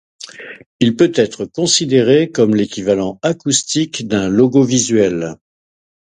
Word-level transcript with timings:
Il 0.79 0.95
peut 0.95 1.11
être 1.13 1.45
considéré 1.45 2.31
comme 2.31 2.55
l'équivalent 2.55 3.19
acoustique 3.21 4.07
d'un 4.07 4.29
logo 4.29 4.63
visuel. 4.63 5.35